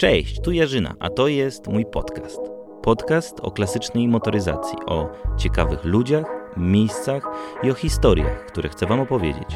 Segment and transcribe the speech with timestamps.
[0.00, 2.40] Cześć, tu Jarzyna, a to jest mój podcast.
[2.82, 7.22] Podcast o klasycznej motoryzacji, o ciekawych ludziach, miejscach
[7.62, 9.48] i o historiach, które chcę Wam opowiedzieć.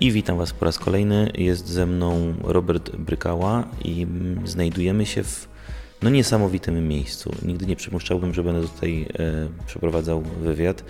[0.00, 1.32] I witam Was po raz kolejny.
[1.34, 4.06] Jest ze mną Robert Brykała i
[4.44, 5.51] znajdujemy się w
[6.02, 7.34] no, niesamowitym miejscu.
[7.42, 10.84] Nigdy nie przypuszczałbym, że będę tutaj e, przeprowadzał wywiad.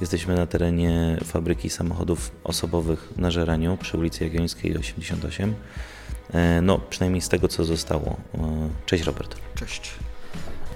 [0.00, 5.54] Jesteśmy na terenie fabryki samochodów osobowych na Żeraniu przy ulicy Jagiellońskiej 88.
[6.32, 8.16] E, no, przynajmniej z tego, co zostało.
[8.34, 9.36] E, cześć Robert.
[9.54, 9.90] Cześć.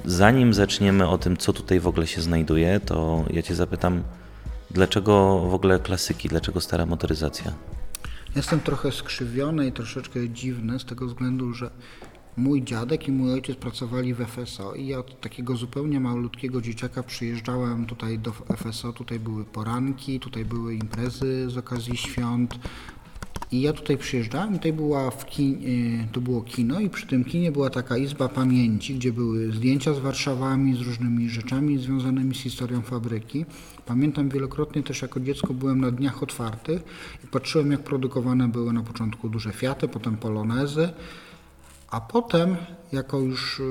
[0.04, 4.02] Zanim zaczniemy o tym, co tutaj w ogóle się znajduje, to ja Cię zapytam,
[4.70, 7.52] dlaczego w ogóle klasyki, dlaczego stara motoryzacja?
[8.36, 11.70] Jestem trochę skrzywiony i troszeczkę dziwny z tego względu, że
[12.36, 17.02] mój dziadek i mój ojciec pracowali w FSO i ja od takiego zupełnie malutkiego dzieciaka
[17.02, 22.58] przyjeżdżałem tutaj do FSO, tutaj były poranki, tutaj były imprezy z okazji świąt,
[23.52, 27.24] i ja tutaj przyjeżdżałem, tutaj była w kin, y, to było kino i przy tym
[27.24, 32.38] kinie była taka izba pamięci, gdzie były zdjęcia z Warszawami, z różnymi rzeczami związanymi z
[32.38, 33.44] historią fabryki.
[33.86, 36.82] Pamiętam wielokrotnie też jako dziecko byłem na dniach otwartych
[37.24, 40.88] i patrzyłem jak produkowane były na początku duże Fiaty, potem Polonezy,
[41.92, 42.56] a potem
[42.92, 43.62] jako już y,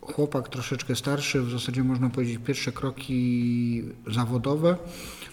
[0.00, 4.76] chłopak troszeczkę starszy, w zasadzie można powiedzieć pierwsze kroki zawodowe,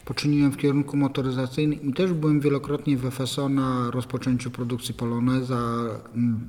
[0.05, 5.59] poczyniłem w kierunku motoryzacyjnym i też byłem wielokrotnie w FSO na rozpoczęciu produkcji Poloneza
[6.15, 6.47] mm,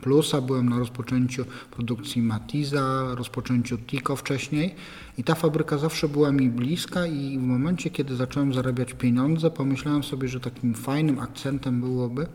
[0.00, 4.74] Plusa, byłem na rozpoczęciu produkcji Matiza, rozpoczęciu Tico wcześniej
[5.18, 10.02] i ta fabryka zawsze była mi bliska i w momencie, kiedy zacząłem zarabiać pieniądze, pomyślałem
[10.02, 12.26] sobie, że takim fajnym akcentem byłoby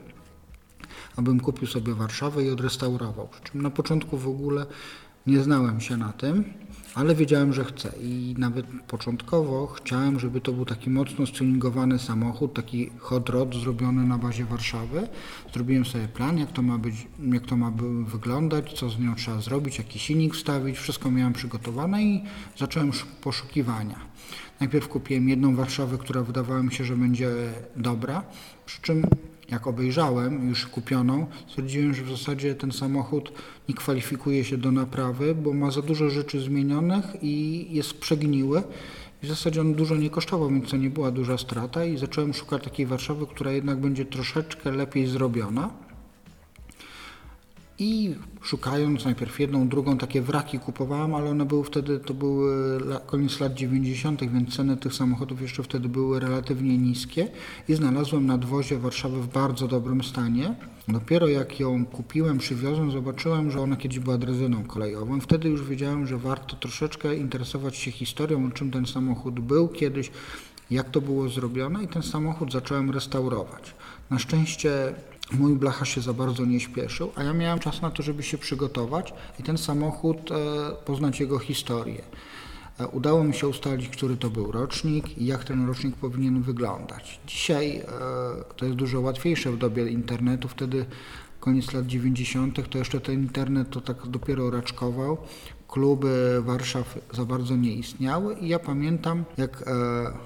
[1.15, 3.27] abym kupił sobie Warszawę i odrestaurował.
[3.27, 4.65] Przy czym na początku w ogóle
[5.27, 6.43] nie znałem się na tym,
[6.95, 12.53] ale wiedziałem, że chcę i nawet początkowo chciałem, żeby to był taki mocno stylingowany samochód,
[12.53, 15.07] taki hot rod zrobiony na bazie Warszawy.
[15.53, 17.71] Zrobiłem sobie plan, jak to ma być, jak to ma
[18.05, 22.23] wyglądać, co z nią trzeba zrobić, jaki silnik wstawić, wszystko miałem przygotowane i
[22.57, 22.91] zacząłem
[23.21, 23.99] poszukiwania.
[24.59, 27.29] Najpierw kupiłem jedną Warszawę, która wydawała mi się, że będzie
[27.75, 28.23] dobra,
[28.65, 29.05] przy czym
[29.53, 33.31] jak obejrzałem już kupioną, stwierdziłem, że w zasadzie ten samochód
[33.69, 38.63] nie kwalifikuje się do naprawy, bo ma za dużo rzeczy zmienionych i jest przegniły.
[39.23, 42.63] W zasadzie on dużo nie kosztował, więc to nie była duża strata i zacząłem szukać
[42.63, 45.69] takiej Warszawy, która jednak będzie troszeczkę lepiej zrobiona.
[47.79, 53.39] I szukając najpierw jedną, drugą, takie wraki kupowałem, ale one były wtedy, to były koniec
[53.39, 57.27] lat 90., więc ceny tych samochodów jeszcze wtedy były relatywnie niskie
[57.67, 60.55] i znalazłem nadwozie Warszawy w bardzo dobrym stanie.
[60.87, 65.19] Dopiero jak ją kupiłem, przywiozłem, zobaczyłem, że ona kiedyś była drezyną kolejową.
[65.19, 70.11] Wtedy już wiedziałem, że warto troszeczkę interesować się historią, czym ten samochód był kiedyś,
[70.71, 73.75] jak to było zrobione i ten samochód zacząłem restaurować.
[74.09, 74.93] Na szczęście
[75.31, 78.37] mój blacha się za bardzo nie śpieszył, a ja miałem czas na to, żeby się
[78.37, 80.35] przygotować i ten samochód e,
[80.85, 82.01] poznać jego historię.
[82.79, 87.19] E, udało mi się ustalić, który to był rocznik i jak ten rocznik powinien wyglądać.
[87.27, 87.83] Dzisiaj e,
[88.55, 90.85] to jest dużo łatwiejsze w dobie internetu, wtedy
[91.39, 92.69] koniec lat 90.
[92.69, 95.17] to jeszcze ten internet to tak dopiero raczkował
[95.73, 99.65] kluby Warszaw za bardzo nie istniały i ja pamiętam, jak e,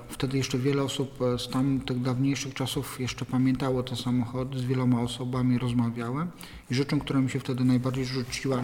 [0.10, 5.58] wtedy jeszcze wiele osób z tamtych dawniejszych czasów jeszcze pamiętało te samochody, z wieloma osobami
[5.58, 6.32] rozmawiałem
[6.72, 8.64] i rzeczą, która mi się wtedy najbardziej rzuciła,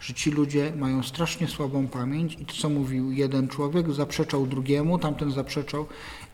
[0.00, 4.98] że ci ludzie mają strasznie słabą pamięć i to, co mówił jeden człowiek, zaprzeczał drugiemu,
[4.98, 5.86] tamten zaprzeczał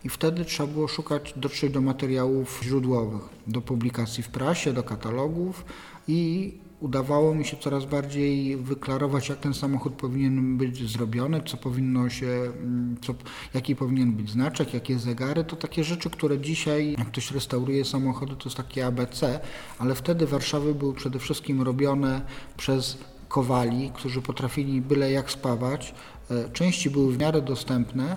[0.05, 5.65] i wtedy trzeba było szukać, dotrzeć do materiałów źródłowych, do publikacji w prasie, do katalogów
[6.09, 12.11] i udawało mi się coraz bardziej wyklarować, jak ten samochód powinien być zrobiony, co powinno
[12.11, 13.15] się, mm, co,
[13.55, 15.45] jaki powinien być znaczek, jakie zegary.
[15.45, 19.41] To takie rzeczy, które dzisiaj, jak ktoś restauruje samochody, to jest takie ABC,
[19.79, 22.23] ale wtedy Warszawy były przede wszystkim robione
[22.57, 22.99] przez
[23.29, 25.95] kowali, którzy potrafili byle jak spawać.
[26.31, 28.17] E, części były w miarę dostępne,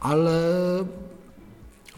[0.00, 0.42] ale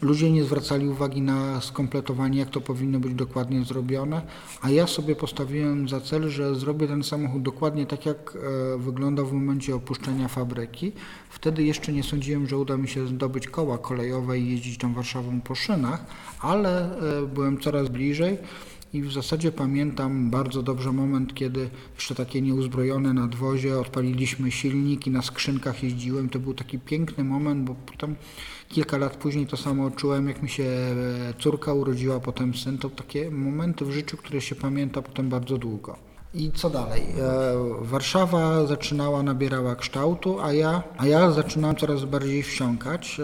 [0.01, 4.21] Ludzie nie zwracali uwagi na skompletowanie, jak to powinno być dokładnie zrobione,
[4.61, 8.37] a ja sobie postawiłem za cel, że zrobię ten samochód dokładnie tak, jak
[8.75, 10.91] e, wyglądał w momencie opuszczenia fabryki.
[11.29, 15.41] Wtedy jeszcze nie sądziłem, że uda mi się zdobyć koła kolejowe i jeździć tą Warszawą
[15.41, 16.05] po szynach,
[16.39, 18.37] ale e, byłem coraz bliżej.
[18.93, 25.11] I w zasadzie pamiętam bardzo dobrze moment, kiedy jeszcze takie nieuzbrojone nadwozie, odpaliliśmy silnik i
[25.11, 26.29] na skrzynkach jeździłem.
[26.29, 28.15] To był taki piękny moment, bo potem
[28.69, 32.77] kilka lat później to samo odczułem, jak mi się e, córka urodziła, potem syn.
[32.77, 35.97] To takie momenty w życiu, które się pamięta potem bardzo długo.
[36.33, 37.01] I co dalej?
[37.01, 43.21] E, Warszawa zaczynała, nabierała kształtu, a ja, a ja zaczynałem coraz bardziej wsiąkać.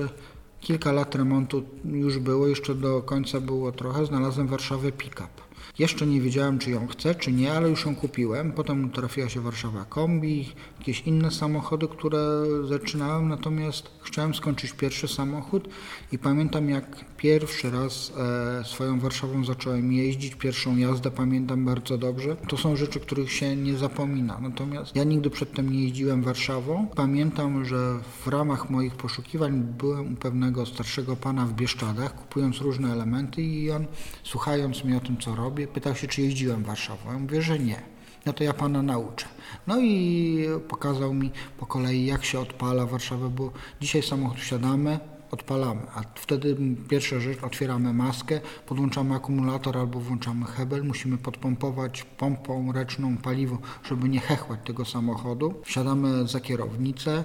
[0.62, 5.47] kilka lat remontu już było, jeszcze do końca było trochę, znalazłem w Warszawie pick-up.
[5.80, 8.52] Jeszcze nie wiedziałem, czy ją chcę, czy nie, ale już ją kupiłem.
[8.52, 12.20] Potem trafiła się Warszawa Kombi, jakieś inne samochody, które
[12.68, 15.70] zaczynałem, natomiast chciałem skończyć pierwszy samochód
[16.12, 18.14] i pamiętam, jak pierwszy raz
[18.62, 22.36] e, swoją Warszawą zacząłem jeździć, pierwszą jazdę pamiętam bardzo dobrze.
[22.36, 24.40] To są rzeczy, których się nie zapomina.
[24.42, 26.88] Natomiast ja nigdy przedtem nie jeździłem Warszawą.
[26.96, 32.92] Pamiętam, że w ramach moich poszukiwań byłem u pewnego starszego pana w Bieszczadach, kupując różne
[32.92, 33.86] elementy i on,
[34.24, 35.36] słuchając mnie o tym, co
[35.66, 37.12] pytał się, czy jeździłem Warszawą.
[37.12, 37.82] Ja mówię, że nie.
[38.26, 39.26] No to ja pana nauczę.
[39.68, 43.52] No i pokazał mi po kolei, jak się odpala Warszawę, bo
[43.82, 45.00] dzisiaj samochód wsiadamy,
[45.32, 46.58] odpalamy, a wtedy
[46.90, 54.10] pierwsza rzecz, otwieramy maskę, podłączamy akumulator albo włączamy hebel, musimy podpompować pompą ręczną paliwo, żeby
[54.10, 55.54] nie hechłać tego samochodu.
[55.66, 57.24] Wsiadamy za kierownicę,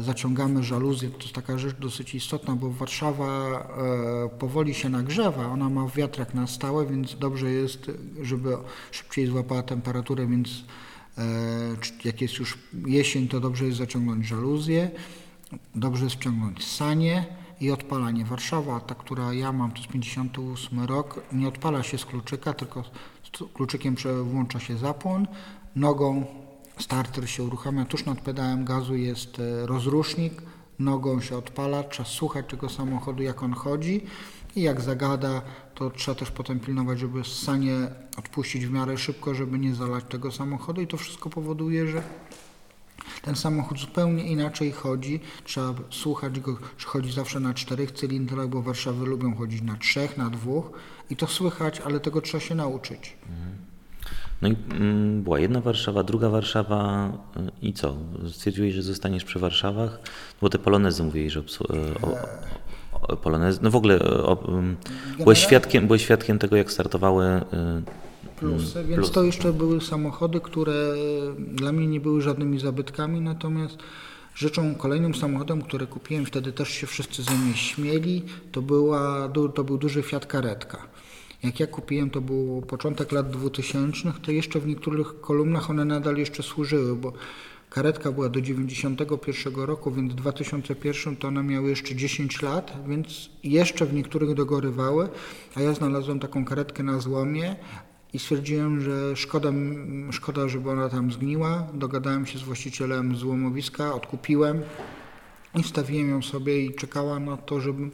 [0.00, 5.70] zaciągamy żaluzję, to jest taka rzecz dosyć istotna, bo Warszawa e, powoli się nagrzewa, ona
[5.70, 7.90] ma wiatrak na stałe, więc dobrze jest,
[8.22, 8.56] żeby
[8.90, 10.64] szybciej złapała temperaturę, więc
[11.18, 11.22] e,
[12.04, 14.90] jak jest już jesień, to dobrze jest zaciągnąć żaluzję.
[15.74, 17.26] Dobrze jest wciągnąć sanie
[17.60, 18.24] i odpalanie.
[18.24, 22.82] Warszawa, ta, która ja mam, to jest 58 rok, nie odpala się z kluczyka, tylko
[23.22, 25.26] z kluczykiem włącza się zapłon,
[25.76, 26.41] nogą
[26.78, 30.42] starter się uruchamia, tuż nad pedałem gazu jest e, rozrusznik,
[30.78, 34.06] nogą się odpala, trzeba słuchać tego samochodu, jak on chodzi.
[34.56, 35.42] I jak zagada,
[35.74, 37.74] to trzeba też potem pilnować, żeby sanie
[38.16, 40.80] odpuścić w miarę szybko, żeby nie zalać tego samochodu.
[40.80, 42.02] I to wszystko powoduje, że
[43.22, 48.62] ten samochód zupełnie inaczej chodzi, trzeba słuchać go, czy chodzi zawsze na czterech cylindrach, bo
[48.62, 50.70] Warszawy lubią chodzić na trzech, na dwóch.
[51.10, 53.16] I to słychać, ale tego trzeba się nauczyć.
[54.42, 57.96] No i mm, była jedna Warszawa, druga Warszawa y, i co?
[58.32, 60.00] Stwierdziłeś, że zostaniesz przy Warszawach?
[60.40, 61.44] Bo te polonezy mówiłeś, że y,
[62.02, 62.16] o,
[62.92, 64.76] o, polonezy, no w ogóle o, um,
[65.18, 67.40] byłeś, świadkiem, byłeś świadkiem tego, jak startowały y,
[68.36, 70.94] plusy, mm, więc to jeszcze były samochody, które
[71.38, 73.78] dla mnie nie były żadnymi zabytkami, natomiast
[74.34, 78.22] rzeczą, kolejnym samochodem, który kupiłem, wtedy też się wszyscy ze mnie śmieli,
[78.52, 80.78] to, była, to był duży Fiat Karetka.
[81.42, 86.16] Jak ja kupiłem, to był początek lat 2000, to jeszcze w niektórych kolumnach one nadal
[86.16, 87.12] jeszcze służyły, bo
[87.70, 93.30] karetka była do 91 roku, więc w 2001 to one miały jeszcze 10 lat, więc
[93.44, 95.08] jeszcze w niektórych dogorywały,
[95.54, 97.56] a ja znalazłem taką karetkę na złomie,
[98.12, 99.52] i stwierdziłem, że szkoda,
[100.10, 101.66] szkoda, żeby ona tam zgniła.
[101.74, 104.62] Dogadałem się z właścicielem złomowiska, odkupiłem
[105.54, 107.90] i wstawiłem ją sobie i czekała na to, żebym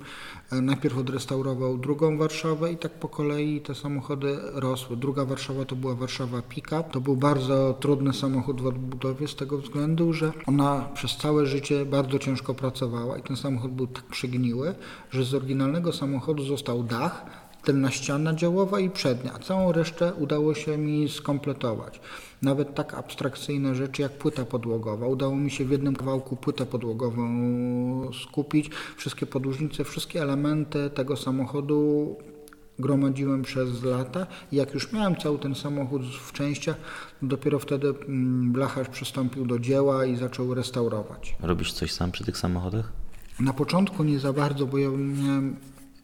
[0.53, 4.97] e, najpierw odrestaurował drugą Warszawę i tak po kolei te samochody rosły.
[4.97, 6.91] Druga Warszawa to była Warszawa Pickup.
[6.91, 11.85] To był bardzo trudny samochód w odbudowie z tego względu, że ona przez całe życie
[11.85, 14.75] bardzo ciężko pracowała i ten samochód był tak przygniły,
[15.11, 20.55] że z oryginalnego samochodu został dach, tylna ściana działowa i przednia, a całą resztę udało
[20.55, 22.01] się mi skompletować.
[22.43, 25.07] Nawet tak abstrakcyjne rzeczy jak płyta podłogowa.
[25.07, 27.29] Udało mi się w jednym kawałku płytę podłogową
[28.23, 28.71] skupić.
[28.97, 32.17] Wszystkie podłużnice, wszystkie elementy tego samochodu
[32.79, 36.77] gromadziłem przez lata jak już miałem cały ten samochód w częściach,
[37.23, 41.37] dopiero wtedy mm, blacharz przystąpił do dzieła i zaczął restaurować.
[41.41, 42.93] Robisz coś sam przy tych samochodach?
[43.41, 45.57] Na początku nie za bardzo, bo ja miałem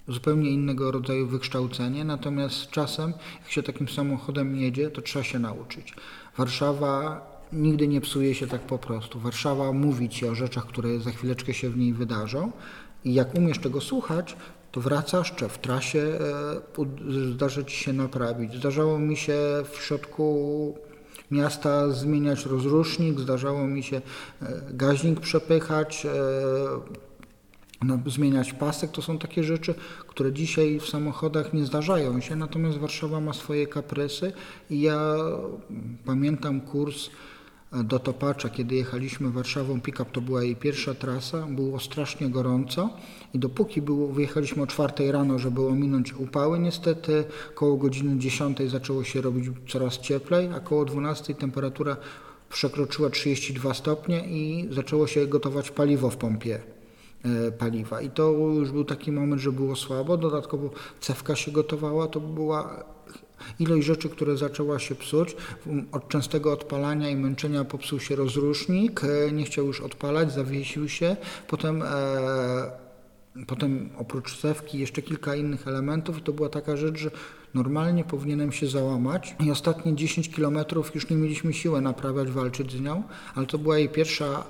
[0.08, 3.12] zupełnie innego rodzaju wykształcenie, natomiast czasem,
[3.42, 5.94] jak się takim samochodem jedzie, to trzeba się nauczyć.
[6.38, 7.20] Warszawa
[7.52, 9.20] nigdy nie psuje się tak po prostu.
[9.20, 12.52] Warszawa mówi ci o rzeczach, które za chwileczkę się w niej wydarzą
[13.04, 14.36] i jak umiesz tego słuchać,
[14.72, 16.18] to wracasz, czy w trasie
[16.78, 18.54] e, zdarza ci się naprawić.
[18.54, 19.38] Zdarzało mi się
[19.72, 20.78] w środku
[21.30, 23.96] miasta zmieniać rozrusznik, zdarzało mi się
[24.42, 26.10] e, gaźnik przepychać, e,
[28.06, 29.74] zmieniać pasek, to są takie rzeczy,
[30.08, 34.32] które dzisiaj w samochodach nie zdarzają się, natomiast Warszawa ma swoje kaprysy
[34.70, 35.16] i ja
[36.04, 37.10] pamiętam kurs
[37.82, 42.90] do Topacza, kiedy jechaliśmy Warszawą, pick-up to była jej pierwsza trasa, było strasznie gorąco
[43.34, 47.24] i dopóki było, wyjechaliśmy o czwartej rano, żeby ominąć upały, niestety
[47.54, 51.96] koło godziny 10 zaczęło się robić coraz cieplej, a koło 12 temperatura
[52.50, 56.73] przekroczyła 32 stopnie i zaczęło się gotować paliwo w pompie.
[57.24, 58.00] E, paliwa.
[58.00, 60.16] I to już był taki moment, że było słabo.
[60.16, 62.84] Dodatkowo cewka się gotowała, to była
[63.58, 65.36] ilość rzeczy, które zaczęła się psuć.
[65.92, 71.16] Od częstego odpalania i męczenia popsuł się rozrusznik, e, nie chciał już odpalać, zawiesił się.
[71.48, 71.86] Potem, e,
[73.46, 77.10] potem oprócz cewki jeszcze kilka innych elementów i to była taka rzecz, że
[77.54, 82.80] normalnie powinienem się załamać i ostatnie 10 kilometrów już nie mieliśmy siły naprawiać, walczyć z
[82.80, 83.02] nią,
[83.34, 84.44] ale to była jej pierwsza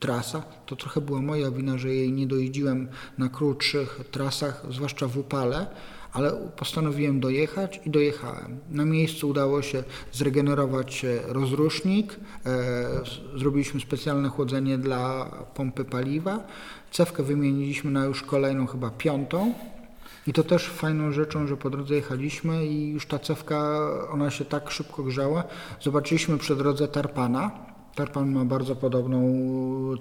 [0.00, 0.42] trasa.
[0.66, 2.88] To trochę była moja wina, że jej nie dojeździłem
[3.18, 5.66] na krótszych trasach, zwłaszcza w upale,
[6.12, 8.58] ale postanowiłem dojechać i dojechałem.
[8.70, 12.16] Na miejscu udało się zregenerować e, rozrusznik,
[12.46, 16.46] e, zrobiliśmy specjalne chłodzenie dla pompy paliwa,
[16.90, 19.54] cewkę wymieniliśmy na już kolejną, chyba piątą.
[20.26, 24.44] I to też fajną rzeczą, że po drodze jechaliśmy i już ta cewka, ona się
[24.44, 25.44] tak szybko grzała.
[25.80, 27.50] Zobaczyliśmy przy drodze tarpana,
[27.94, 29.20] Tarpan ma bardzo podobną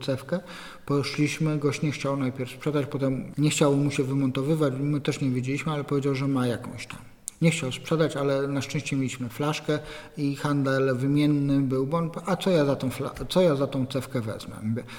[0.01, 0.39] cewkę.
[0.86, 5.29] Poszliśmy, gość nie chciał najpierw sprzedać, potem nie chciał mu się wymontowywać, my też nie
[5.29, 7.00] wiedzieliśmy, ale powiedział, że ma jakąś tam.
[7.41, 9.79] Nie chciał sprzedać, ale na szczęście mieliśmy flaszkę
[10.17, 12.89] i handel wymienny był, bo on, a co ja za tą,
[13.29, 14.55] co ja za tą cewkę wezmę?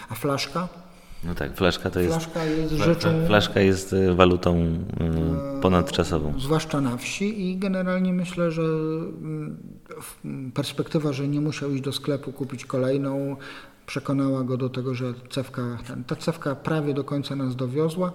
[0.08, 0.68] A flaszka?
[1.24, 3.26] No tak, flaszka to jest, flaszka jest rzeczą...
[3.26, 6.34] Flaszka jest y, walutą y, ponadczasową.
[6.38, 9.56] Zwłaszcza na wsi i generalnie myślę, że mm,
[10.54, 13.36] perspektywa, że nie musiał iść do sklepu kupić kolejną,
[13.90, 18.12] przekonała go do tego, że cewka, ta cewka prawie do końca nas dowiozła.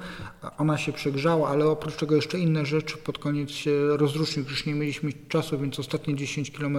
[0.57, 2.97] Ona się przegrzała, ale oprócz tego jeszcze inne rzeczy.
[2.97, 3.51] Pod koniec
[3.89, 6.77] rozrusznik, już nie mieliśmy czasu, więc ostatnie 10 km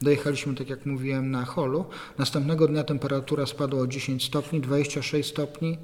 [0.00, 1.84] dojechaliśmy, tak jak mówiłem, na holu.
[2.18, 5.78] Następnego dnia temperatura spadła o 10 stopni, 26 stopni.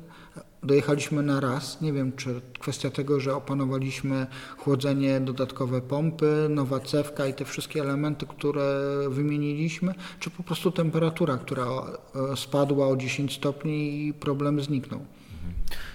[0.63, 1.81] Dojechaliśmy na raz.
[1.81, 4.27] Nie wiem, czy kwestia tego, że opanowaliśmy
[4.57, 11.39] chłodzenie, dodatkowe pompy, nowa cewka i te wszystkie elementy, które wymieniliśmy, czy po prostu temperatura,
[11.39, 11.67] która
[12.33, 15.01] e, spadła o 10 stopni i problem zniknął.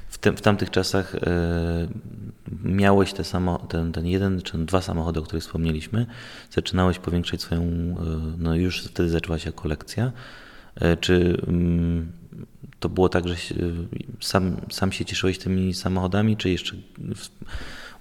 [0.10, 1.88] W, te, w tamtych czasach e,
[2.63, 6.05] miałeś te samo, ten, ten jeden czy dwa samochody, o których wspomnieliśmy.
[6.51, 7.95] Zaczynałeś powiększać swoją, e,
[8.38, 10.12] no już wtedy zaczęła się kolekcja.
[11.00, 12.12] Czy mm,
[12.79, 13.36] to było tak, że
[14.22, 16.75] sam, sam się cieszyłeś tymi samochodami, czy jeszcze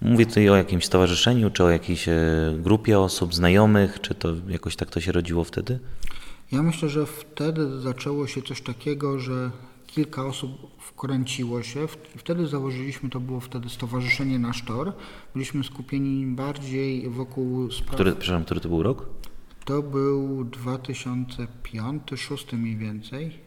[0.00, 2.20] mówię tutaj o jakimś stowarzyszeniu, czy o jakiejś e,
[2.58, 5.78] grupie osób, znajomych, czy to jakoś tak to się rodziło wtedy?
[6.52, 9.50] Ja myślę, że wtedy zaczęło się coś takiego, że
[9.86, 11.86] kilka osób wkręciło się.
[12.16, 14.92] Wtedy założyliśmy, to było wtedy Stowarzyszenie Nasz Tor.
[15.34, 17.94] Byliśmy skupieni bardziej wokół spraw...
[17.94, 19.06] Który, przepraszam, który to był rok?
[19.64, 23.43] To był 2005-2006 mniej więcej.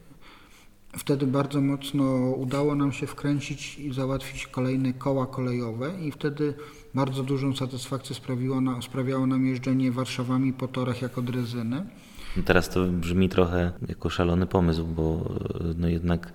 [0.96, 2.04] Wtedy bardzo mocno
[2.36, 6.54] udało nam się wkręcić i załatwić kolejne koła kolejowe i wtedy
[6.94, 11.86] bardzo dużą satysfakcję sprawiło, na, sprawiało nam jeżdżenie Warszawami po torach jako drezyny.
[12.44, 15.34] Teraz to brzmi trochę jako szalony pomysł, bo
[15.76, 16.32] no jednak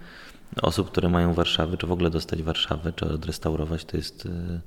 [0.62, 4.62] osób, które mają Warszawy, czy w ogóle dostać Warszawę, czy odrestaurować, to jest e,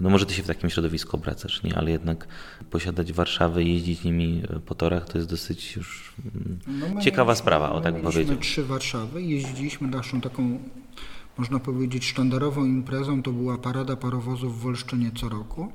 [0.00, 1.76] no może ty się w takim środowisku obracasz, nie?
[1.76, 2.28] ale jednak
[2.70, 7.72] posiadać Warszawę i jeździć nimi po torach to jest dosyć już mm, no ciekawa sprawa,
[7.72, 8.36] o tak bym powiedział.
[8.36, 10.58] trzy Warszawy, jeździliśmy naszą taką,
[11.38, 15.72] można powiedzieć, sztandarową imprezą, to była parada parowozów w Wolszczynie co roku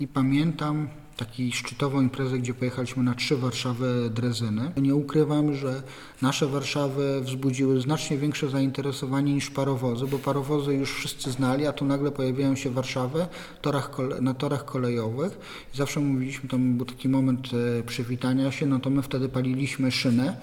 [0.00, 4.72] i pamiętam, takiej szczytową imprezę, gdzie pojechaliśmy na trzy Warszawy drezyny.
[4.76, 5.82] Nie ukrywam, że
[6.22, 11.84] nasze Warszawy wzbudziły znacznie większe zainteresowanie niż parowozy, bo parowozy już wszyscy znali, a tu
[11.84, 13.26] nagle pojawiają się Warszawy
[13.60, 15.38] torach, na torach kolejowych.
[15.74, 19.90] I zawsze mówiliśmy, tam był taki moment e, przywitania się, no to my wtedy paliliśmy
[19.90, 20.36] szynę,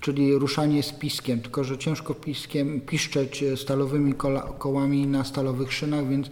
[0.00, 4.14] czyli ruszanie z piskiem, tylko że ciężko piskiem piszczeć stalowymi
[4.58, 6.30] kołami na stalowych szynach, więc E,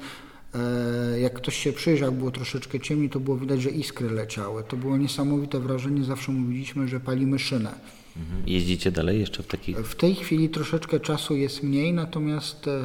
[1.20, 4.64] jak ktoś się przyjrzał, było troszeczkę ciemniej, to było widać, że iskry leciały.
[4.64, 6.04] To było niesamowite wrażenie.
[6.04, 7.74] Zawsze mówiliśmy, że palimy szynę.
[8.16, 8.42] Mhm.
[8.46, 9.78] Jeździcie dalej jeszcze w takich?
[9.78, 12.80] W tej chwili troszeczkę czasu jest mniej, natomiast e,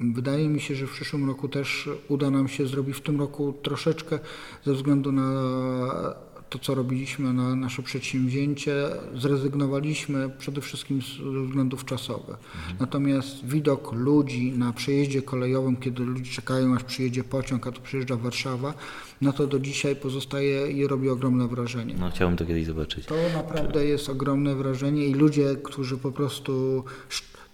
[0.00, 3.54] wydaje mi się, że w przyszłym roku też uda nam się zrobić w tym roku
[3.62, 4.18] troszeczkę
[4.64, 5.32] ze względu na
[6.50, 11.00] to, co robiliśmy na nasze przedsięwzięcie, zrezygnowaliśmy przede wszystkim
[11.34, 12.36] ze względów czasowych.
[12.56, 12.76] Mhm.
[12.80, 18.16] Natomiast widok ludzi na przejeździe kolejowym, kiedy ludzie czekają, aż przyjedzie pociąg, a tu przyjeżdża
[18.16, 18.74] Warszawa,
[19.20, 21.94] no to do dzisiaj pozostaje i robi ogromne wrażenie.
[22.00, 23.06] No chciałbym to kiedyś zobaczyć.
[23.06, 26.84] To naprawdę jest ogromne wrażenie i ludzie, którzy po prostu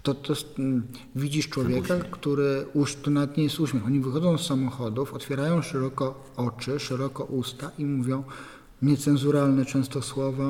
[0.05, 0.83] to, to jest, mm,
[1.17, 2.67] widzisz człowieka, który
[3.03, 3.87] to nawet nie jest uśmiech.
[3.87, 8.25] Oni wychodzą z samochodów, otwierają szeroko oczy, szeroko usta i mówią
[8.83, 10.45] niecenzuralne często słowa.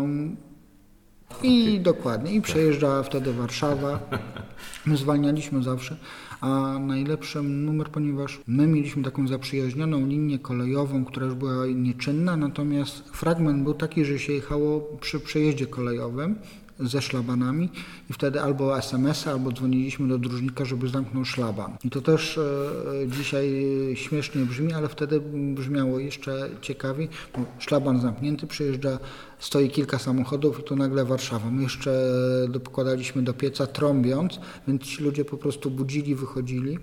[1.42, 4.00] I dokładnie, i przejeżdża wtedy Warszawa.
[4.86, 5.96] My zwalnialiśmy zawsze,
[6.40, 13.08] a najlepszy numer, ponieważ my mieliśmy taką zaprzyjaźnioną linię kolejową, która już była nieczynna, natomiast
[13.08, 16.38] fragment był taki, że się jechało przy przejeździe kolejowym
[16.80, 17.68] ze szlabanami
[18.10, 21.76] i wtedy albo SMS-a, albo dzwoniliśmy do dróżnika, żeby zamknął szlaban.
[21.84, 23.48] I to też e, dzisiaj
[23.94, 25.20] śmiesznie brzmi, ale wtedy
[25.54, 28.98] brzmiało jeszcze ciekawiej, bo szlaban zamknięty, przyjeżdża,
[29.38, 31.50] stoi kilka samochodów i to nagle Warszawa.
[31.50, 32.10] My jeszcze
[32.48, 36.78] dokładaliśmy do pieca trąbiąc, więc ci ludzie po prostu budzili, wychodzili.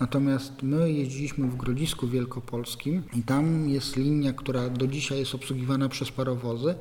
[0.00, 5.88] Natomiast my jeździliśmy w Grodzisku Wielkopolskim i tam jest linia, która do dzisiaj jest obsługiwana
[5.88, 6.74] przez parowozy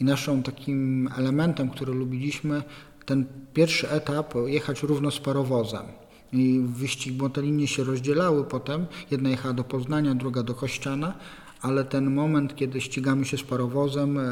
[0.00, 2.62] i naszą takim elementem, który lubiliśmy,
[3.06, 3.24] ten
[3.54, 5.82] pierwszy etap jechać równo z parowozem.
[6.32, 8.86] I wyścig, bo te linie się rozdzielały potem.
[9.10, 11.14] Jedna jechała do Poznania, druga do Kościana,
[11.62, 14.24] ale ten moment, kiedy ścigamy się z parowozem, e,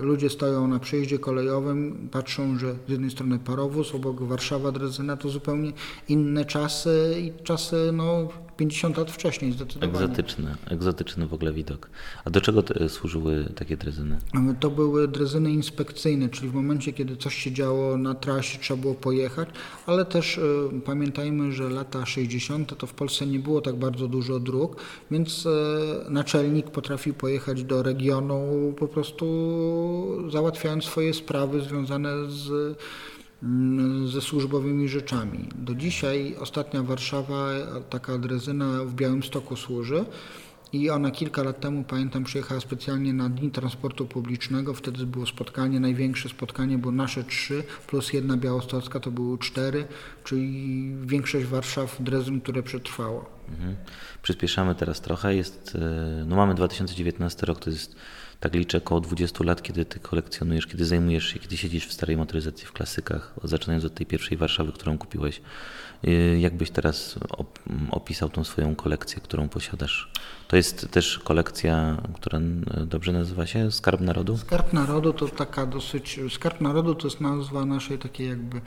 [0.00, 5.28] ludzie stoją na przejeździe kolejowym, patrzą, że z jednej strony parowóz, obok Warszawa, Drezyna, to
[5.28, 5.72] zupełnie
[6.08, 8.28] inne czasy i czasy no,
[8.58, 10.04] 50 lat wcześniej zdecydowanie.
[10.04, 11.90] Egzotyczny, egzotyczny w ogóle widok.
[12.24, 14.18] A do czego te, służyły takie drezyny?
[14.60, 18.94] To były drezyny inspekcyjne, czyli w momencie, kiedy coś się działo na trasie, trzeba było
[18.94, 19.48] pojechać,
[19.86, 20.40] ale też y,
[20.84, 22.78] pamiętajmy, że lata 60.
[22.78, 24.76] to w Polsce nie było tak bardzo dużo dróg,
[25.10, 25.50] więc y,
[26.10, 28.38] naczelnik potrafił pojechać do regionu
[28.78, 29.26] po prostu
[30.30, 32.78] załatwiając swoje sprawy związane z
[34.06, 35.48] ze służbowymi rzeczami.
[35.54, 37.48] Do dzisiaj ostatnia Warszawa,
[37.90, 40.04] taka drezyna w Białymstoku służy.
[40.72, 44.74] I ona kilka lat temu, pamiętam, przyjechała specjalnie na Dni Transportu Publicznego.
[44.74, 49.86] Wtedy było spotkanie, największe spotkanie, bo nasze trzy plus jedna białostocka to były cztery,
[50.24, 53.30] czyli większość Warszaw Drezyn, które przetrwało.
[53.48, 53.76] Mhm.
[54.22, 55.36] Przyspieszamy teraz trochę.
[55.36, 57.96] Jest, e, no mamy 2019 rok, to jest
[58.40, 62.16] tak liczę około 20 lat, kiedy ty kolekcjonujesz, kiedy zajmujesz się, kiedy siedzisz w starej
[62.16, 65.40] motoryzacji w klasykach, zaczynając od tej pierwszej Warszawy, którą kupiłeś.
[66.08, 67.18] Y, jak byś teraz
[67.90, 70.12] opisał tą swoją kolekcję, którą posiadasz?
[70.48, 72.38] To jest też kolekcja, która
[72.86, 74.38] dobrze nazywa się Skarb Narodu?
[74.38, 78.60] Skarb Narodu to taka dosyć, Skarb Narodu to jest nazwa naszej takiej jakby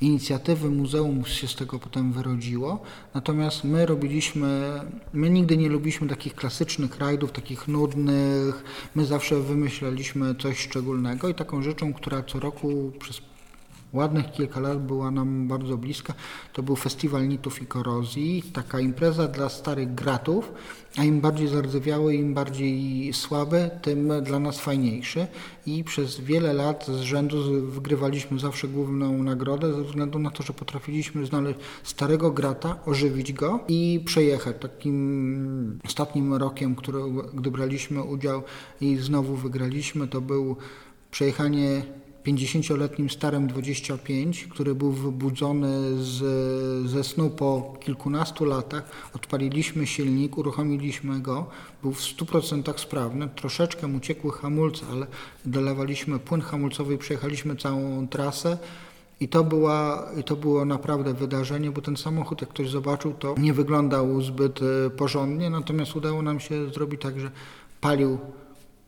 [0.00, 2.82] inicjatywy muzeum się z tego potem wyrodziło.
[3.14, 4.80] Natomiast my robiliśmy,
[5.12, 8.64] my nigdy nie lubiliśmy takich klasycznych rajdów, takich nudnych.
[8.94, 13.20] My zawsze wymyślaliśmy coś szczególnego i taką rzeczą, która co roku przez
[13.94, 16.14] ładnych kilka lat była nam bardzo bliska.
[16.52, 20.52] To był Festiwal Nitów i Korozji, taka impreza dla starych gratów,
[20.96, 25.26] a im bardziej zardzewiały, im bardziej słabe, tym dla nas fajniejszy.
[25.66, 30.52] I przez wiele lat z rzędu wygrywaliśmy zawsze główną nagrodę, ze względu na to, że
[30.52, 34.56] potrafiliśmy znaleźć starego grata, ożywić go i przejechać.
[34.60, 36.98] Takim ostatnim rokiem, który,
[37.34, 38.42] gdy braliśmy udział
[38.80, 40.56] i znowu wygraliśmy, to był
[41.10, 41.82] przejechanie
[42.24, 46.20] 50-letnim starem 25, który był wybudzony z,
[46.90, 49.10] ze snu po kilkunastu latach.
[49.14, 51.46] Odpaliliśmy silnik, uruchomiliśmy go,
[51.82, 53.28] był w 100% sprawny.
[53.28, 55.06] Troszeczkę mu ciekły hamulce, ale
[55.44, 58.58] dolewaliśmy płyn hamulcowy i przejechaliśmy całą trasę.
[59.20, 63.34] I to, była, I to było naprawdę wydarzenie, bo ten samochód, jak ktoś zobaczył, to
[63.38, 67.30] nie wyglądał zbyt e, porządnie, natomiast udało nam się zrobić tak, że
[67.80, 68.18] palił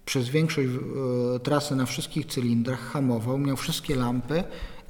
[0.07, 4.45] przez większość e, trasy na wszystkich cylindrach, hamował, miał wszystkie lampy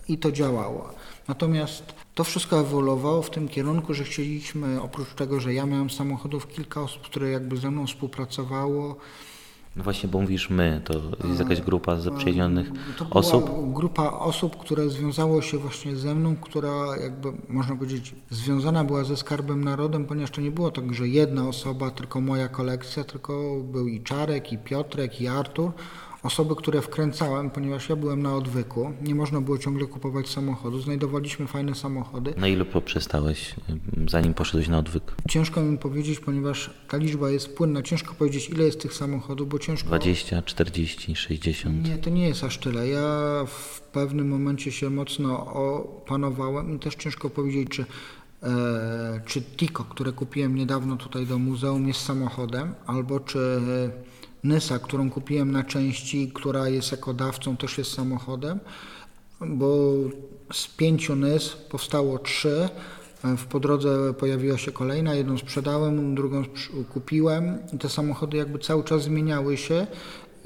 [0.09, 0.95] i to działało.
[1.29, 6.49] Natomiast to wszystko ewoluowało w tym kierunku, że chcieliśmy, oprócz tego, że ja miałem samochodów,
[6.49, 8.97] kilka osób, które jakby ze mną współpracowało,
[9.77, 10.95] no właśnie, bo mówisz my, to
[11.29, 12.71] jest jakaś grupa zaprzyjaźnionych
[13.11, 13.73] osób?
[13.73, 19.17] grupa osób, które związało się właśnie ze mną, która jakby można powiedzieć związana była ze
[19.17, 23.89] Skarbem Narodem, ponieważ to nie było tak, że jedna osoba, tylko moja kolekcja, tylko był
[23.89, 25.73] i Czarek, i Piotrek, i Artur
[26.23, 31.47] osoby, które wkręcałem, ponieważ ja byłem na odwyku, nie można było ciągle kupować samochodu, znajdowaliśmy
[31.47, 32.35] fajne samochody.
[32.37, 33.55] Na ile poprzestałeś,
[34.09, 35.03] zanim poszedłeś na odwyk?
[35.29, 39.59] Ciężko mi powiedzieć, ponieważ ta liczba jest płynna, ciężko powiedzieć ile jest tych samochodów, bo
[39.59, 39.89] ciężko...
[39.89, 41.89] 20, 40, 60?
[41.89, 42.89] Nie, to nie jest aż tyle.
[42.89, 47.85] Ja w pewnym momencie się mocno opanowałem i też ciężko powiedzieć, czy
[48.43, 53.61] e, czy Tico, które kupiłem niedawno tutaj do muzeum jest samochodem, albo czy
[54.47, 58.61] Nysa, którą kupiłem na części, która jest ekodawcą, też jest samochodem,
[59.41, 59.95] bo
[60.53, 62.69] z pięciu Nys powstało trzy.
[63.37, 66.45] W po drodze pojawiła się kolejna, jedną sprzedałem, drugą
[66.93, 69.87] kupiłem te samochody jakby cały czas zmieniały się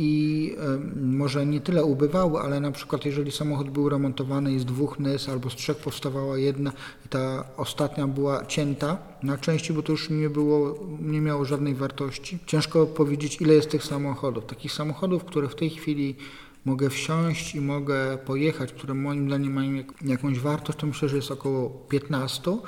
[0.02, 0.56] i
[0.96, 5.28] może nie tyle ubywały, ale na przykład jeżeli samochód był remontowany i z dwóch NYS
[5.28, 6.72] albo z trzech powstawała jedna
[7.06, 11.74] i ta ostatnia była cięta na części, bo to już nie było, nie miało żadnej
[11.74, 12.38] wartości.
[12.46, 14.46] Ciężko powiedzieć ile jest tych samochodów.
[14.46, 16.16] Takich samochodów, które w tej chwili
[16.64, 21.30] mogę wsiąść i mogę pojechać, które moim zdaniem mają jakąś wartość, to myślę, że jest
[21.30, 22.58] około 15,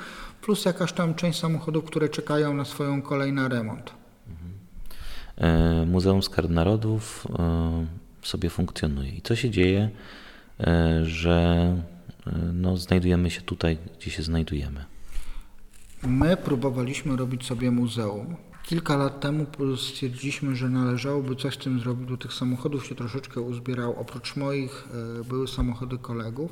[0.41, 4.02] plus jakaś tam część samochodów, które czekają na swoją kolej na remont.
[5.37, 7.85] E, Muzeum Skarb Narodów e,
[8.21, 9.11] sobie funkcjonuje.
[9.11, 9.89] I co się dzieje,
[10.59, 11.77] e, że
[12.53, 14.85] no, znajdujemy się tutaj, gdzie się znajdujemy?
[16.03, 18.35] My próbowaliśmy robić sobie muzeum.
[18.63, 19.45] Kilka lat temu
[19.77, 23.95] stwierdziliśmy, że należałoby coś z tym zrobić, bo tych samochodów się troszeczkę uzbierało.
[23.95, 24.87] Oprócz moich
[25.29, 26.51] były samochody kolegów.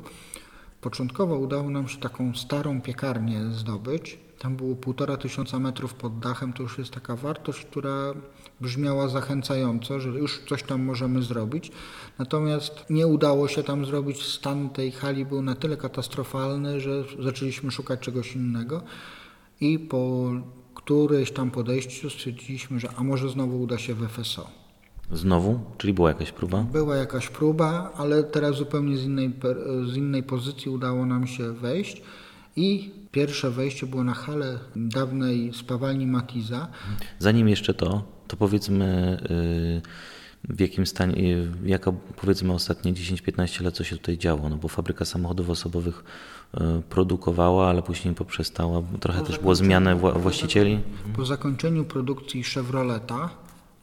[0.80, 6.52] Początkowo udało nam się taką starą piekarnię zdobyć, Tam było półtora tysiąca metrów pod dachem,
[6.52, 8.14] to już jest taka wartość, która
[8.62, 11.72] brzmiała zachęcająco, że już coś tam możemy zrobić.
[12.18, 14.22] Natomiast nie udało się tam zrobić.
[14.22, 18.82] Stan tej hali był na tyle katastrofalny, że zaczęliśmy szukać czegoś innego
[19.60, 20.30] i po
[20.74, 24.50] którejś tam podejściu stwierdziliśmy, że a może znowu uda się w FSO.
[25.12, 25.60] Znowu?
[25.78, 26.62] Czyli była jakaś próba?
[26.62, 29.32] Była jakaś próba, ale teraz zupełnie z innej,
[29.92, 32.02] z innej pozycji udało nam się wejść
[32.56, 36.68] i pierwsze wejście było na halę dawnej spawalni Matiza.
[37.18, 43.74] Zanim jeszcze to, to powiedzmy y, w jakim stanie, y, jaka powiedzmy ostatnie 10-15 lat,
[43.74, 46.04] co się tutaj działo, no bo fabryka samochodów osobowych
[46.54, 50.80] y, produkowała, ale później poprzestała, trochę po też było zmianę właścicieli.
[51.16, 53.30] Po zakończeniu produkcji Chevroleta,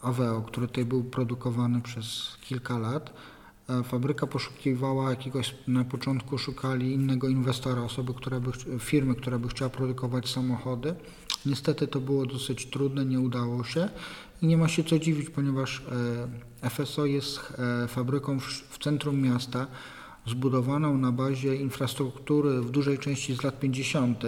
[0.01, 3.13] Aveo, który tutaj był produkowany przez kilka lat,
[3.69, 9.47] e, fabryka poszukiwała jakiegoś, na początku szukali innego inwestora, osoby, która by, firmy, która by
[9.47, 10.95] chciała produkować samochody.
[11.45, 13.89] Niestety to było dosyć trudne, nie udało się
[14.41, 15.81] i nie ma się co dziwić, ponieważ
[16.61, 17.39] e, FSO jest
[17.83, 19.67] e, fabryką w centrum miasta,
[20.27, 24.23] zbudowaną na bazie infrastruktury w dużej części z lat 50.,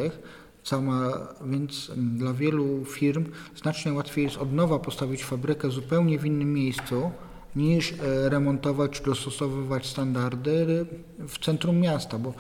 [0.64, 6.54] Sama, więc dla wielu firm znacznie łatwiej jest od nowa postawić fabrykę zupełnie w innym
[6.54, 7.12] miejscu,
[7.56, 10.86] niż e, remontować dostosowywać standardy
[11.20, 12.34] w centrum miasta, bo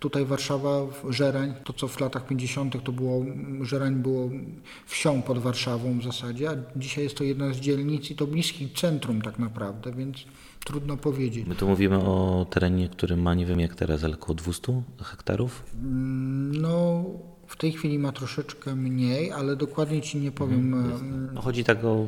[0.00, 2.84] tutaj Warszawa, Żerań, to co w latach 50.
[2.84, 3.24] to było,
[3.62, 4.30] Żerań było
[4.86, 8.68] wsią pod Warszawą w zasadzie, a dzisiaj jest to jedna z dzielnic i to bliski
[8.70, 10.16] centrum tak naprawdę, więc
[10.64, 11.46] trudno powiedzieć.
[11.46, 15.64] My tu mówimy o terenie, który ma, nie wiem jak teraz, ale około 200 hektarów?
[16.52, 17.04] No
[17.46, 20.74] w tej chwili ma troszeczkę mniej, ale dokładnie Ci nie powiem.
[20.74, 21.30] Mhm.
[21.34, 22.06] No chodzi tak o,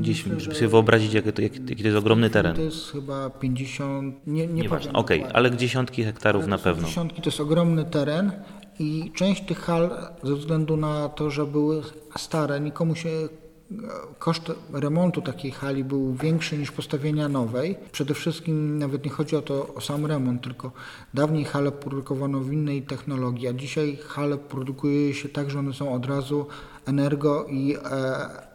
[0.00, 2.56] gdzieś, żeby sobie wyobrazić, jaki to, jaki to jest ogromny teren.
[2.56, 6.88] To jest chyba 50, nie, nie Nieważne, okej, okay, ale dziesiątki hektarów ale na pewno.
[6.88, 8.32] Dziesiątki to jest ogromny teren
[8.78, 9.90] i część tych hal,
[10.22, 11.82] ze względu na to, że były
[12.18, 13.10] stare, nikomu się
[14.18, 17.76] koszt remontu takiej hali był większy niż postawienia nowej.
[17.92, 20.72] Przede wszystkim nawet nie chodzi o to o sam remont, tylko
[21.14, 25.94] dawniej hale produkowano w innej technologii, a dzisiaj hale produkuje się tak, że one są
[25.94, 26.46] od razu
[26.86, 27.80] energo i e,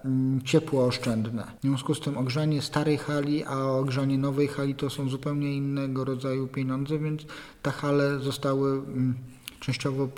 [0.06, 1.44] mm, ciepło oszczędne.
[1.60, 6.06] W związku z tym ogrzanie starej hali, a ogrzanie nowej hali to są zupełnie innego
[6.06, 7.22] rodzaju pieniądze, więc
[7.62, 8.82] te hale zostały
[9.62, 10.10] częściowo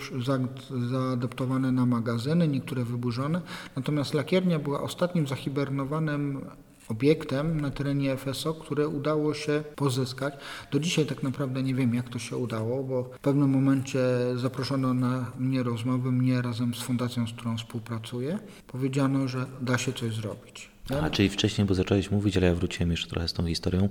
[0.91, 3.41] zaadaptowane na magazyny, niektóre wyburzone.
[3.75, 6.45] Natomiast lakiernia była ostatnim zahibernowanym
[6.89, 10.33] obiektem na terenie FSO, które udało się pozyskać.
[10.71, 13.99] Do dzisiaj tak naprawdę nie wiem, jak to się udało, bo w pewnym momencie
[14.35, 18.39] zaproszono na mnie rozmowy, mnie razem z fundacją, z którą współpracuję.
[18.67, 20.72] Powiedziano, że da się coś zrobić.
[20.89, 23.89] A, czyli wcześniej, bo zacząłeś mówić, ale ja wróciłem jeszcze trochę z tą historią.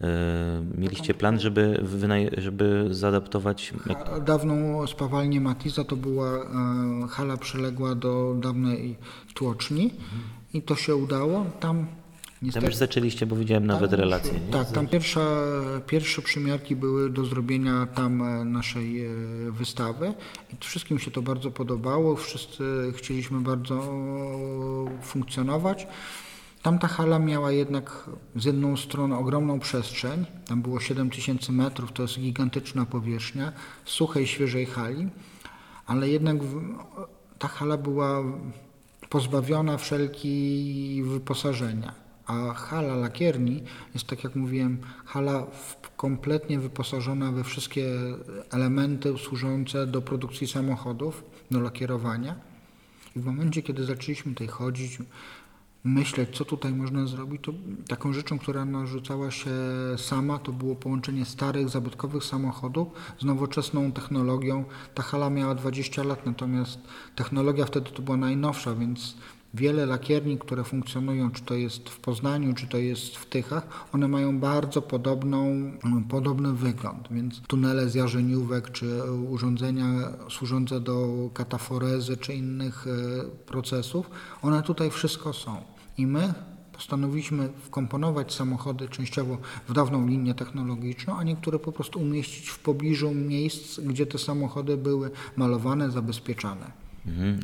[0.00, 0.08] Yy,
[0.78, 1.84] mieliście plan, żeby,
[2.38, 3.72] żeby zaadaptować...
[4.26, 8.96] Dawną spawalnię Matiza to była e, hala przyległa do dawnej
[9.34, 10.22] tłoczni mhm.
[10.54, 11.46] i to się udało.
[11.60, 11.86] Tam
[12.42, 14.32] Niestety, tam już zaczęliście, bo widziałem nawet tam, relacje.
[14.32, 14.52] Nie?
[14.52, 15.20] Tak, tam pierwsza,
[15.86, 19.10] pierwsze przymiarki były do zrobienia tam e, naszej e,
[19.50, 20.14] wystawy
[20.52, 23.92] i wszystkim się to bardzo podobało, wszyscy chcieliśmy bardzo
[25.02, 25.86] funkcjonować.
[26.62, 32.20] Tamta hala miała jednak z jedną strony ogromną przestrzeń, tam było 7000 metrów, to jest
[32.20, 33.52] gigantyczna powierzchnia,
[33.84, 35.08] suchej, świeżej hali,
[35.86, 36.36] ale jednak
[37.38, 38.22] ta hala była
[39.08, 41.94] pozbawiona wszelkiego wyposażenia.
[42.26, 43.62] A hala lakierni
[43.94, 45.46] jest, tak jak mówiłem, hala
[45.96, 47.86] kompletnie wyposażona we wszystkie
[48.50, 52.34] elementy służące do produkcji samochodów, do lakierowania.
[53.16, 54.98] I w momencie, kiedy zaczęliśmy tutaj chodzić,
[55.94, 57.52] myśleć, co tutaj można zrobić, to
[57.88, 59.50] taką rzeczą, która narzucała się
[59.96, 62.88] sama, to było połączenie starych, zabytkowych samochodów
[63.20, 64.64] z nowoczesną technologią.
[64.94, 66.78] Ta hala miała 20 lat, natomiast
[67.16, 69.14] technologia wtedy to była najnowsza, więc
[69.54, 74.08] wiele lakierni, które funkcjonują, czy to jest w Poznaniu, czy to jest w Tychach, one
[74.08, 75.72] mają bardzo podobną,
[76.08, 79.86] podobny wygląd, więc tunele z jarzeniówek, czy urządzenia
[80.30, 84.10] służące do kataforezy, czy innych e, procesów,
[84.42, 85.77] one tutaj wszystko są.
[85.98, 86.34] I my
[86.72, 93.14] postanowiliśmy wkomponować samochody częściowo w dawną linię technologiczną, a niektóre po prostu umieścić w pobliżu
[93.14, 96.72] miejsc, gdzie te samochody były malowane, zabezpieczane.
[97.06, 97.40] Mhm.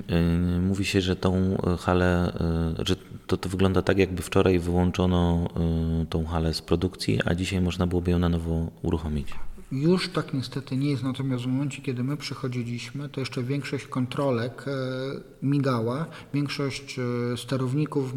[0.56, 2.32] Y, mówi się, że tą halę,
[2.80, 5.48] y, że to, to wygląda tak, jakby wczoraj wyłączono
[6.02, 9.28] y, tą halę z produkcji, a dzisiaj można byłoby ją na nowo uruchomić.
[9.74, 14.64] Już tak niestety nie jest, natomiast w momencie, kiedy my przychodziliśmy, to jeszcze większość kontrolek
[14.68, 14.70] e,
[15.42, 18.12] migała, większość e, sterowników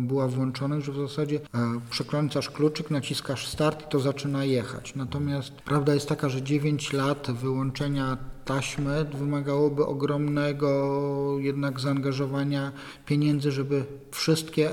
[0.00, 4.94] była włączonych, że w zasadzie e, przekręcasz kluczyk, naciskasz start i to zaczyna jechać.
[4.94, 12.72] Natomiast prawda jest taka, że 9 lat wyłączenia taśmy wymagałoby ogromnego jednak zaangażowania
[13.06, 14.70] pieniędzy, żeby wszystkie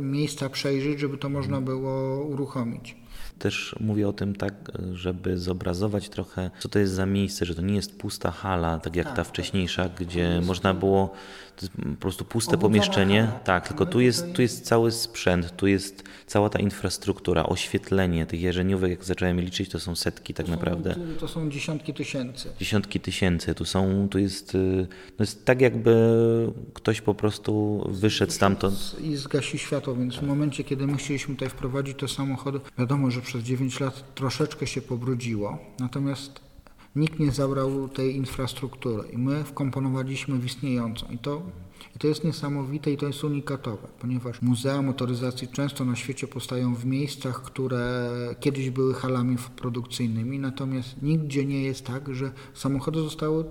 [0.00, 2.96] miejsca przejrzeć, żeby to można było uruchomić.
[3.38, 4.54] Też mówię o tym tak,
[4.92, 8.96] żeby zobrazować trochę, co to jest za miejsce, że to nie jest pusta hala, tak
[8.96, 11.14] jak ta wcześniejsza, gdzie można było
[11.58, 13.22] to jest po prostu puste pomieszczenie.
[13.22, 13.38] hala.
[13.38, 18.42] Tak, tylko tu jest, tu jest cały sprzęt, tu jest cała ta infrastruktura, oświetlenie tych
[18.42, 20.96] jarzeniówek, jak zacząłem liczyć, to są setki tak naprawdę.
[21.20, 22.48] To są dziesiątki tysięcy.
[22.58, 24.54] Dziesiątki tysięcy, tu są, tu jest,
[25.18, 25.96] no jest tak jakby
[26.74, 28.96] ktoś po prostu wyszedł stamtąd.
[29.00, 33.20] I zgasi światło, więc w momencie, kiedy my chcieliśmy tutaj wprowadzić te samochody, wiadomo, że
[33.28, 36.40] przez 9 lat troszeczkę się pobrudziło, natomiast
[36.96, 41.06] nikt nie zabrał tej infrastruktury i my wkomponowaliśmy w istniejącą.
[41.10, 41.42] I to,
[41.96, 46.74] I to jest niesamowite i to jest unikatowe, ponieważ muzea motoryzacji często na świecie powstają
[46.74, 48.10] w miejscach, które
[48.40, 53.44] kiedyś były halami produkcyjnymi, natomiast nigdzie nie jest tak, że samochody zostały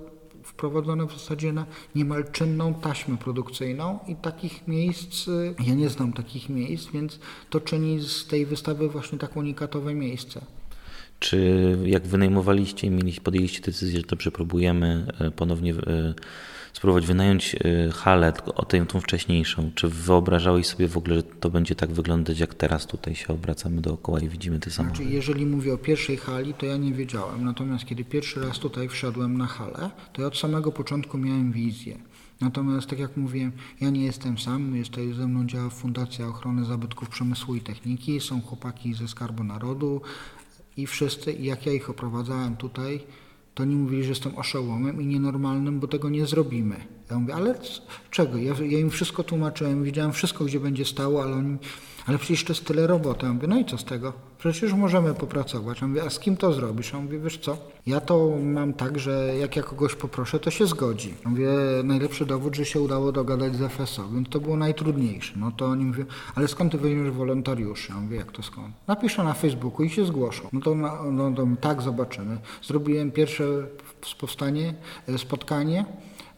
[0.47, 6.13] wprowadzone w zasadzie na niemal czynną taśmę produkcyjną i takich miejsc, y, ja nie znam
[6.13, 10.41] takich miejsc, więc to czyni z tej wystawy właśnie tak unikatowe miejsce.
[11.19, 16.13] Czy jak wynajmowaliście i podjęliście decyzję, że to przepróbujemy e, ponownie e,
[16.73, 21.49] spróbować wynająć e, halę, o tę tą wcześniejszą, czy wyobrażałeś sobie w ogóle, że to
[21.49, 25.03] będzie tak wyglądać, jak teraz tutaj się obracamy dookoła i widzimy te samochody?
[25.03, 27.45] Znaczy, jeżeli mówię o pierwszej hali, to ja nie wiedziałem.
[27.45, 31.97] Natomiast kiedy pierwszy raz tutaj wszedłem na halę, to ja od samego początku miałem wizję.
[32.41, 33.51] Natomiast, tak jak mówiłem,
[33.81, 34.75] ja nie jestem sam.
[34.75, 38.19] Jest tutaj ze mną działa Fundacja Ochrony Zabytków Przemysłu i Techniki.
[38.19, 40.01] Są chłopaki ze Skarbu Narodu
[40.77, 42.99] i wszyscy, jak ja ich oprowadzałem tutaj,
[43.53, 46.75] to oni mówili, że jestem oszołomem i nienormalnym, bo tego nie zrobimy.
[47.11, 47.59] Ja mówię, ale
[48.11, 48.37] czego?
[48.37, 51.57] Ja, ja im wszystko tłumaczyłem, wiedziałem wszystko, gdzie będzie stało, ale oni,
[52.07, 53.25] ale przecież to jest tyle roboty.
[53.25, 54.13] Ja mówię, no i co z tego?
[54.37, 55.81] Przecież możemy popracować.
[55.81, 56.93] Ja mówię, a z kim to zrobisz?
[56.93, 60.67] Ja mówię, wiesz co, ja to mam tak, że jak ja kogoś poproszę, to się
[60.67, 61.13] zgodzi.
[61.23, 61.49] Ja mówię,
[61.83, 65.33] najlepszy dowód, że się udało dogadać z FSO, więc to było najtrudniejsze.
[65.35, 67.91] No to oni mówią, ale skąd ty weźmiesz wolontariuszy?
[67.91, 68.75] Ja mówię, jak to skąd?
[68.87, 70.49] Napiszę na Facebooku i się zgłoszą.
[70.53, 70.75] No to,
[71.11, 72.37] no to tak, zobaczymy.
[72.63, 73.43] Zrobiłem pierwsze
[74.19, 74.73] powstanie,
[75.07, 75.85] e, spotkanie.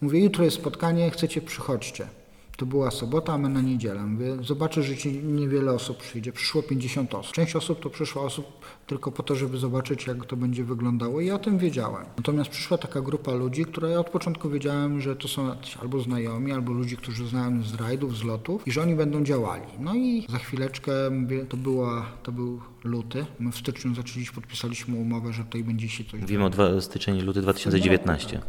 [0.02, 2.19] Mówię, jutro jest spotkanie, chcecie, przychodźcie.
[2.60, 4.06] To była sobota, a my na niedzielę.
[4.06, 6.32] Mówię, zobaczę, że ci niewiele osób przyjdzie.
[6.32, 7.34] Przyszło 50 osób.
[7.34, 8.46] Część osób to przyszła osób
[8.88, 12.06] tylko po to, żeby zobaczyć, jak to będzie wyglądało i ja o tym wiedziałem.
[12.18, 16.52] Natomiast przyszła taka grupa ludzi, która ja od początku wiedziałem, że to są albo znajomi,
[16.52, 19.64] albo ludzi, którzy znałem z rajdów, z lotów i że oni będą działali.
[19.80, 23.26] No i za chwileczkę, mówię, to, była, to był luty.
[23.40, 27.22] My w styczniu zaczęliśmy, podpisaliśmy umowę, że tutaj będzie się coś Mówimy o dwa, styczeń,
[27.22, 28.42] luty 2019.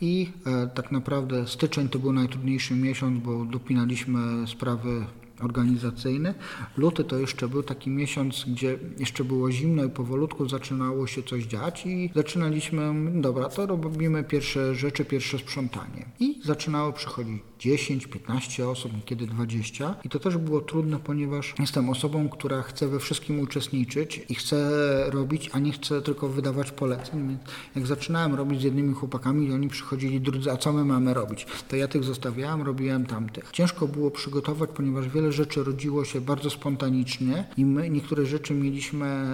[0.00, 5.06] i e, tak naprawdę styczeń to był najtrudniejszy miesiąc, bo dopinaliśmy sprawy
[5.40, 6.34] organizacyjne.
[6.76, 11.44] Luty to jeszcze był taki miesiąc, gdzie jeszcze było zimno i powolutku zaczynało się coś
[11.44, 16.06] dziać i zaczynaliśmy, dobra, to robimy pierwsze rzeczy, pierwsze sprzątanie.
[16.20, 21.90] I zaczynało przychodzić 10, 15 osób, kiedy 20 i to też było trudne, ponieważ jestem
[21.90, 24.70] osobą, która chce we wszystkim uczestniczyć i chce
[25.10, 27.28] robić, a nie chce tylko wydawać poleceń.
[27.28, 27.40] Więc
[27.76, 31.46] jak zaczynałem robić z jednymi chłopakami oni przychodzili drudzy, a co my mamy robić?
[31.68, 33.50] To ja tych zostawiałem, robiłem tamtych.
[33.52, 39.26] Ciężko było przygotować, ponieważ wiele rzeczy rodziło się bardzo spontanicznie i my niektóre rzeczy mieliśmy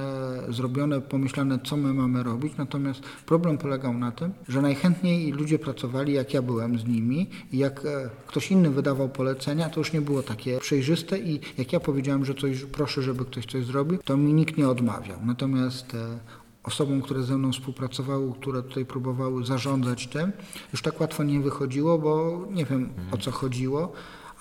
[0.49, 6.13] zrobione, pomyślane, co my mamy robić, natomiast problem polegał na tym, że najchętniej ludzie pracowali,
[6.13, 7.27] jak ja byłem z nimi.
[7.53, 11.19] I jak e, ktoś inny wydawał polecenia, to już nie było takie przejrzyste.
[11.19, 14.69] I jak ja powiedziałem, że coś, proszę, żeby ktoś coś zrobił, to mi nikt nie
[14.69, 15.19] odmawiał.
[15.25, 16.19] Natomiast e,
[16.63, 20.33] osobom, które ze mną współpracowały, które tutaj próbowały zarządzać tym,
[20.73, 23.93] już tak łatwo nie wychodziło, bo nie wiem o co chodziło,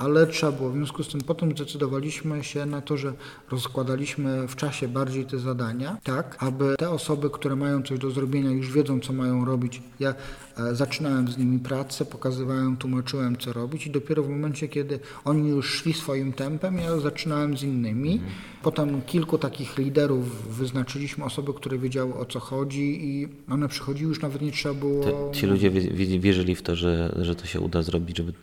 [0.02, 0.70] ale trzeba było.
[0.70, 3.14] W związku z tym potem zdecydowaliśmy się na to, że
[3.52, 8.52] rozkładaliśmy w czasie bardziej te zadania, tak, aby te osoby, które mają coś do zrobienia,
[8.52, 9.82] już wiedzą, co mają robić.
[10.00, 10.14] Ja
[10.58, 15.50] e, zaczynałem z nimi pracę, pokazywałem, tłumaczyłem, co robić i dopiero w momencie, kiedy oni
[15.50, 18.22] już szli swoim tempem, ja zaczynałem z innymi.
[18.64, 24.22] Potem kilku takich liderów wyznaczyliśmy, osoby, które wiedziały, o co chodzi i one przychodziły, już
[24.22, 25.04] nawet nie trzeba było...
[25.04, 28.34] Te, ci ludzie wie- wie- wierzyli w to, że, że to się uda zrobić, żeby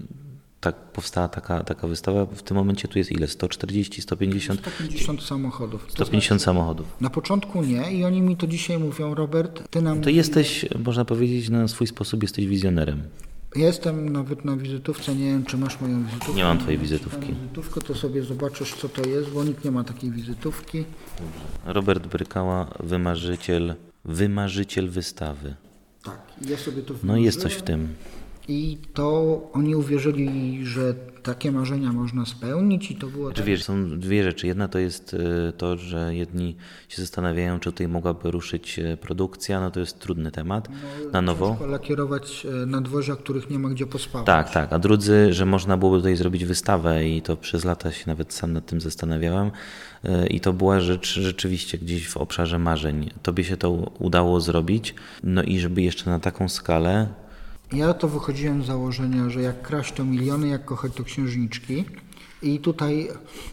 [0.61, 2.27] tak powstała taka, taka wystawa.
[2.27, 3.29] W tym momencie tu jest ile?
[3.29, 4.61] 140, 150?
[4.61, 5.87] 150 samochodów.
[5.87, 6.87] To 150 samochodów.
[7.01, 10.01] Na początku nie i oni mi to dzisiaj mówią, Robert, ty nam...
[10.01, 13.03] To jesteś, można powiedzieć, na swój sposób jesteś wizjonerem.
[13.57, 16.35] Ja jestem nawet na wizytówce, nie wiem, czy masz moją wizytówkę.
[16.35, 17.35] Nie mam twojej wizytówki.
[17.35, 20.85] Wizytówkę, to sobie zobaczysz, co to jest, bo nikt nie ma takiej wizytówki.
[21.65, 25.55] Robert Brykała, wymarzyciel wymarzyciel wystawy.
[26.05, 27.89] Tak, ja sobie to No jest coś w tym.
[28.49, 33.65] I to oni uwierzyli, że takie marzenia można spełnić i to było Czy tak, wiesz,
[33.65, 34.47] są dwie rzeczy.
[34.47, 35.15] Jedna to jest
[35.49, 36.57] e, to, że jedni
[36.89, 40.69] się zastanawiają, czy tutaj mogłaby ruszyć e, produkcja, no to jest trudny temat
[41.13, 41.57] na nowo.
[41.67, 44.27] lakierować e, nadwozia, których nie ma gdzie pospawać.
[44.27, 44.73] Tak, tak.
[44.73, 48.53] A drudzy, że można byłoby tutaj zrobić wystawę i to przez lata się nawet sam
[48.53, 49.51] nad tym zastanawiałem.
[50.31, 53.11] I to była rzecz rzeczywiście gdzieś w obszarze marzeń.
[53.23, 54.95] Tobie się to udało zrobić.
[55.23, 57.09] No i żeby jeszcze na taką skalę,
[57.73, 61.85] Ja to wychodziłem z założenia, że jak kraść to miliony, jak kochać to księżniczki.
[62.43, 63.09] I tutaj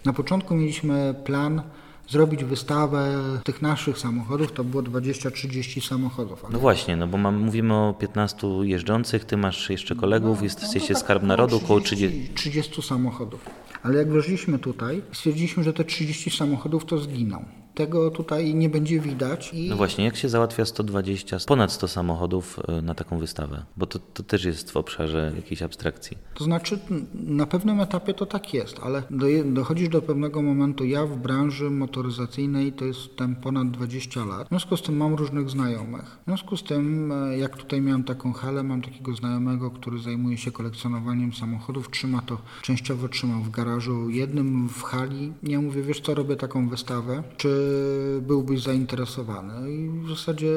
[0.05, 1.61] na początku mieliśmy plan
[2.09, 6.45] zrobić wystawę tych naszych samochodów, to było 20-30 samochodów.
[6.45, 10.95] Ale no właśnie, no bo mam, mówimy o 15 jeżdżących, ty masz jeszcze kolegów, jesteście
[10.95, 12.29] Skarb Narodu, około 30.
[12.35, 13.45] 30 samochodów.
[13.83, 17.45] Ale jak weszliśmy tutaj, stwierdziliśmy, że te 30 samochodów to zginą.
[17.75, 22.59] Tego tutaj nie będzie widać i No właśnie, jak się załatwia 120, ponad 100 samochodów
[22.67, 23.65] e, na taką wystawę?
[23.77, 26.17] Bo to, to też jest w obszarze jakiejś abstrakcji.
[26.33, 26.79] To znaczy,
[27.13, 30.85] na pewnym etapie to tak jest, ale do, dochodzisz do pewnego momentu.
[30.85, 34.45] Ja w branży motoryzacyjnej to jestem ponad 20 lat.
[34.45, 36.17] W związku z tym mam różnych znajomych.
[36.21, 40.37] W związku z tym, e, jak tutaj miałem taką halę, mam takiego znajomego, który zajmuje
[40.37, 41.89] się kolekcjonowaniem samochodów.
[41.89, 45.33] Trzyma to, częściowo trzymał w garażu jednym w hali.
[45.43, 47.23] Ja mówię, wiesz co, robię taką wystawę.
[47.37, 47.64] Czy
[48.21, 49.71] byłbyś zainteresowany?
[49.71, 50.51] I w zasadzie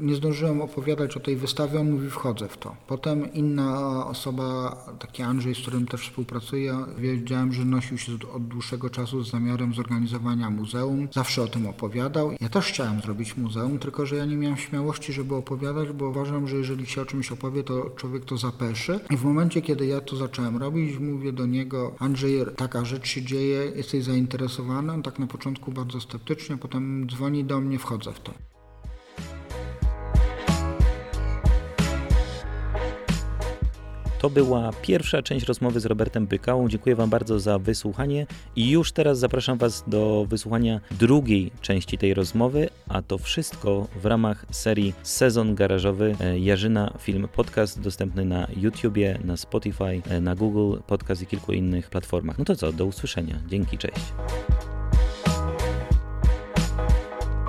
[0.00, 2.76] nie zdążyłem opowiadać o tej wystawie, on mówi, wchodzę w to.
[2.86, 8.90] Potem inna osoba, taki Andrzej, z którym też współpracuję, wiedziałem, że nosił się od dłuższego
[8.90, 11.08] czasu z zamiarem zorganizowania muzeum.
[11.12, 12.32] Zawsze o tym opowiadał.
[12.40, 16.48] Ja też chciałem zrobić muzeum, tylko że ja nie miałem śmiałości, żeby opowiadać, bo uważam,
[16.48, 19.00] że jeżeli się o czymś opowie, to człowiek to zapeszy.
[19.10, 23.22] I w momencie, kiedy ja to zacząłem robić, mówię do niego, Andrzej, taka rzecz się
[23.22, 24.92] dzieje, jesteś zainteresowany?
[24.92, 28.32] On tak na początku bardzo sceptycznie, potem dzwoni do mnie, wchodzę w to.
[34.22, 36.68] To była pierwsza część rozmowy z Robertem Brykałą.
[36.68, 38.26] Dziękuję Wam bardzo za wysłuchanie
[38.56, 44.06] i już teraz zapraszam Was do wysłuchania drugiej części tej rozmowy, a to wszystko w
[44.06, 50.34] ramach serii Sezon Garażowy e, Jarzyna Film Podcast dostępny na YouTubie, na Spotify, e, na
[50.34, 52.38] Google Podcast i kilku innych platformach.
[52.38, 53.34] No to co, do usłyszenia.
[53.48, 54.12] Dzięki, cześć.